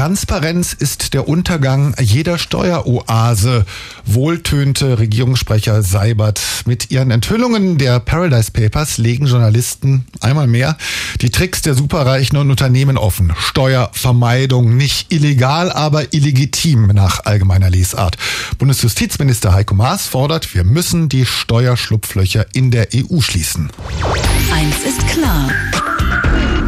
[0.00, 3.66] Transparenz ist der Untergang jeder Steueroase,
[4.06, 6.40] wohltönte Regierungssprecher Seibert.
[6.64, 10.78] Mit ihren Enthüllungen der Paradise Papers legen Journalisten einmal mehr
[11.20, 13.34] die Tricks der Superreichen und Unternehmen offen.
[13.36, 18.16] Steuervermeidung nicht illegal, aber illegitim nach allgemeiner Lesart.
[18.56, 23.70] Bundesjustizminister Heiko Maas fordert, wir müssen die Steuerschlupflöcher in der EU schließen.
[24.50, 25.50] Eins ist klar.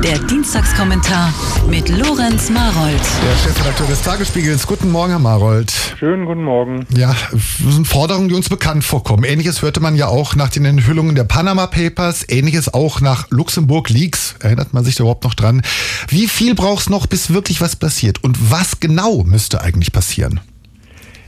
[0.03, 1.33] Der Dienstagskommentar
[1.71, 3.01] mit Lorenz Marold.
[3.23, 4.67] Der Chefredakteur des Tagesspiegels.
[4.67, 5.71] Guten Morgen, Herr Marold.
[5.97, 6.87] Schönen guten Morgen.
[6.97, 9.23] Ja, das sind Forderungen, die uns bekannt vorkommen.
[9.23, 13.91] Ähnliches hörte man ja auch nach den Enthüllungen der Panama Papers, ähnliches auch nach Luxemburg
[13.91, 14.35] Leaks.
[14.41, 15.63] Erinnert man sich da überhaupt noch dran?
[16.09, 18.25] Wie viel braucht es noch, bis wirklich was passiert?
[18.25, 20.41] Und was genau müsste eigentlich passieren?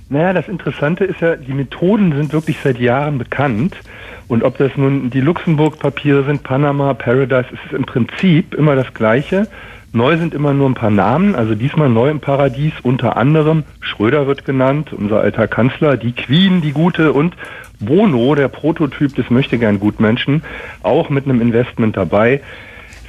[0.09, 3.77] Naja, das Interessante ist ja, die Methoden sind wirklich seit Jahren bekannt.
[4.28, 8.92] Und ob das nun die Luxemburg-Papiere sind, Panama, Paradise, es ist im Prinzip immer das
[8.95, 9.48] Gleiche.
[9.92, 14.27] Neu sind immer nur ein paar Namen, also diesmal neu im Paradies, unter anderem Schröder
[14.27, 17.36] wird genannt, unser alter Kanzler, die Queen, die Gute und
[17.78, 20.42] Bono, der Prototyp des Möchtegern-Gutmenschen,
[20.83, 22.41] auch mit einem Investment dabei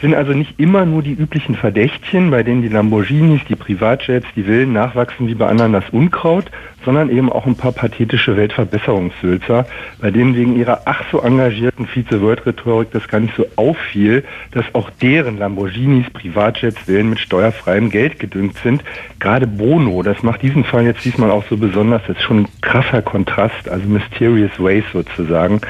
[0.01, 4.43] sind also nicht immer nur die üblichen Verdächtchen, bei denen die Lamborghinis, die Privatjets, die
[4.43, 6.45] Villen nachwachsen wie bei anderen das Unkraut,
[6.83, 9.65] sondern eben auch ein paar pathetische Weltverbesserungssülzer,
[9.99, 14.89] bei denen wegen ihrer ach so engagierten Vize-World-Rhetorik das gar nicht so auffiel, dass auch
[15.01, 18.83] deren Lamborghinis, Privatjets, Villen mit steuerfreiem Geld gedüngt sind.
[19.19, 22.47] Gerade Bono, das macht diesen Fall jetzt diesmal auch so besonders, das ist schon ein
[22.61, 25.61] krasser Kontrast, also Mysterious Ways sozusagen.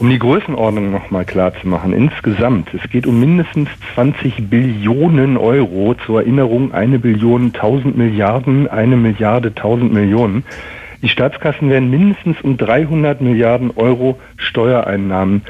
[0.00, 5.94] Um die Größenordnung nochmal klar zu machen, insgesamt, es geht um mindestens 20 Billionen Euro.
[6.06, 10.44] Zur Erinnerung, eine Billion, 1000 Milliarden, eine Milliarde, 1000 Millionen.
[11.02, 15.42] Die Staatskassen werden mindestens um 300 Milliarden Euro Steuereinnahmen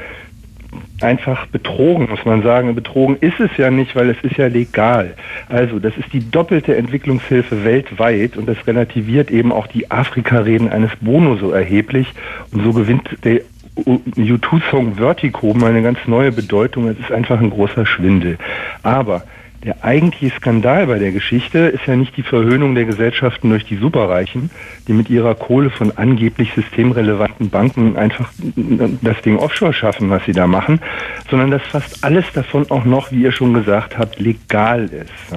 [0.99, 2.75] einfach betrogen, muss man sagen.
[2.75, 5.13] Betrogen ist es ja nicht, weil es ist ja legal.
[5.47, 10.91] Also das ist die doppelte Entwicklungshilfe weltweit und das relativiert eben auch die Afrika-Reden eines
[10.99, 12.13] Bono so erheblich.
[12.51, 13.41] Und so gewinnt der
[13.77, 16.87] U2-Song Vertigo mal eine ganz neue Bedeutung.
[16.87, 18.37] Es ist einfach ein großer Schwindel.
[18.83, 19.23] Aber
[19.63, 23.77] der eigentliche Skandal bei der Geschichte ist ja nicht die Verhöhnung der Gesellschaften durch die
[23.77, 24.49] Superreichen,
[24.87, 28.31] die mit ihrer Kohle von angeblich systemrelevanten Banken einfach
[29.01, 30.79] das Ding offshore schaffen, was sie da machen,
[31.29, 35.31] sondern dass fast alles davon auch noch, wie ihr schon gesagt habt, legal ist.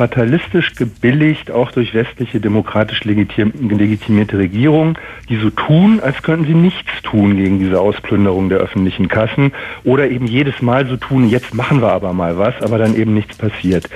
[0.00, 4.96] Fatalistisch gebilligt, auch durch westliche demokratisch legitimierte Regierungen,
[5.28, 9.52] die so tun, als könnten sie nichts tun gegen diese Ausplünderung der öffentlichen Kassen
[9.84, 13.12] oder eben jedes Mal so tun, jetzt machen wir aber mal was, aber dann eben
[13.12, 13.90] nichts passiert.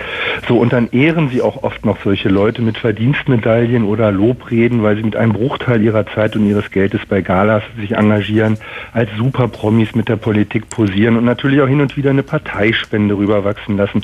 [0.47, 4.97] So, und dann ehren sie auch oft noch solche Leute mit Verdienstmedaillen oder Lobreden, weil
[4.97, 8.59] sie mit einem Bruchteil ihrer Zeit und ihres Geldes bei Galas sich engagieren,
[8.93, 13.79] als Superpromis mit der Politik posieren und natürlich auch hin und wieder eine Parteispende rüberwachsen
[13.79, 14.03] lassen.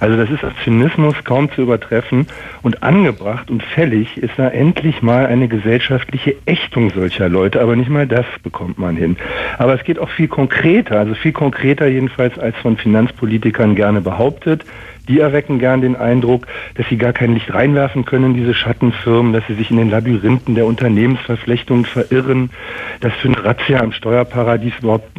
[0.00, 2.26] Also das ist Zynismus kaum zu übertreffen
[2.62, 7.90] und angebracht und fällig ist da endlich mal eine gesellschaftliche Ächtung solcher Leute, aber nicht
[7.90, 9.18] mal das bekommt man hin.
[9.58, 14.64] Aber es geht auch viel konkreter, also viel konkreter jedenfalls als von Finanzpolitikern gerne behauptet.
[15.08, 16.46] Die erwecken gern den Eindruck,
[16.76, 20.54] dass sie gar kein Licht reinwerfen können, diese Schattenfirmen, dass sie sich in den Labyrinthen
[20.54, 22.50] der Unternehmensverflechtungen verirren,
[23.00, 25.10] dass für ein Razzia am Steuerparadies überhaupt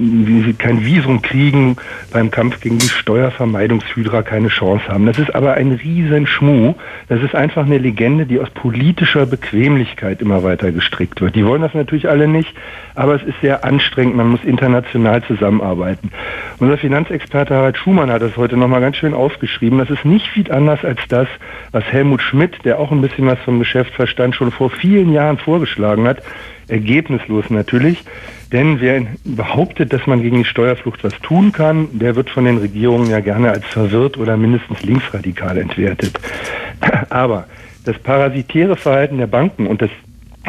[0.57, 1.75] kein Visum kriegen,
[2.13, 5.05] beim Kampf gegen die Steuervermeidungshydra keine Chance haben.
[5.05, 6.75] Das ist aber ein Riesenschmuh.
[7.09, 11.35] Das ist einfach eine Legende, die aus politischer Bequemlichkeit immer weiter gestrickt wird.
[11.35, 12.53] Die wollen das natürlich alle nicht,
[12.95, 14.15] aber es ist sehr anstrengend.
[14.15, 16.11] Man muss international zusammenarbeiten.
[16.59, 19.77] Unser Finanzexperte Harald Schumann hat das heute nochmal ganz schön aufgeschrieben geschrieben.
[19.77, 21.27] Das ist nicht viel anders als das,
[21.71, 25.37] was Helmut Schmidt, der auch ein bisschen was vom Geschäft verstand, schon vor vielen Jahren
[25.37, 26.21] vorgeschlagen hat.
[26.67, 28.03] Ergebnislos natürlich.
[28.51, 32.57] Denn wer behauptet, dass man gegen die Steuerflucht was tun kann, der wird von den
[32.57, 36.19] Regierungen ja gerne als verwirrt oder mindestens linksradikal entwertet.
[37.09, 37.45] Aber
[37.83, 39.89] das parasitäre Verhalten der Banken und das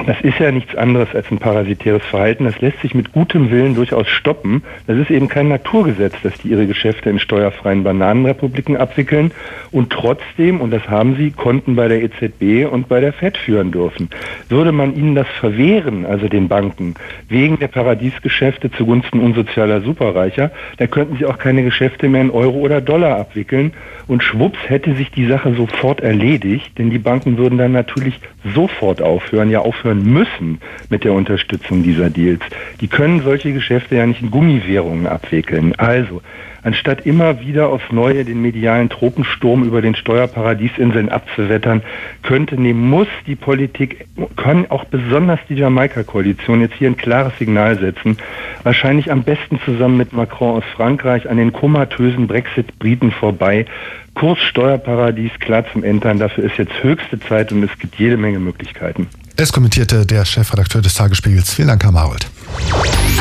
[0.06, 2.44] das ist ja nichts anderes als ein parasitäres Verhalten.
[2.44, 4.65] Das lässt sich mit gutem Willen durchaus stoppen.
[4.88, 9.31] Das ist eben kein Naturgesetz, dass die ihre Geschäfte in steuerfreien Bananenrepubliken abwickeln
[9.71, 13.70] und trotzdem, und das haben sie, Konten bei der EZB und bei der FED führen
[13.70, 14.11] dürfen.
[14.49, 16.94] Würde man ihnen das verwehren, also den Banken,
[17.29, 22.58] wegen der Paradiesgeschäfte zugunsten unsozialer Superreicher, da könnten sie auch keine Geschäfte mehr in Euro
[22.58, 23.73] oder Dollar abwickeln
[24.08, 28.19] und schwupps hätte sich die Sache sofort erledigt, denn die Banken würden dann natürlich
[28.55, 32.42] sofort aufhören, ja aufhören müssen mit der Unterstützung dieser Deals.
[32.81, 35.75] Die können solche Geschäfte ja nicht in Gummivährungen abwickeln.
[35.76, 36.22] Also,
[36.62, 41.82] anstatt immer wieder aufs Neue den medialen Tropensturm über den Steuerparadiesinseln abzuwettern,
[42.22, 47.78] könnte, nee, muss die Politik, kann auch besonders die Jamaika-Koalition jetzt hier ein klares Signal
[47.78, 48.16] setzen.
[48.62, 53.66] Wahrscheinlich am besten zusammen mit Macron aus Frankreich an den komatösen Brexit-Briten vorbei
[54.14, 56.19] Kurssteuerparadies klar zum Entern.
[56.19, 59.08] Dafür ist jetzt höchste Zeit und es gibt jede Menge Möglichkeiten.
[59.36, 61.52] Es kommentierte der Chefredakteur des Tagesspiegels.
[61.52, 62.26] Vielen Dank, Herr Marold.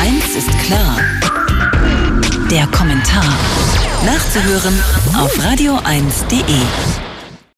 [0.00, 0.96] Eins ist klar.
[2.50, 3.24] Der Kommentar.
[4.04, 4.74] Nachzuhören
[5.16, 7.03] auf radio1.de.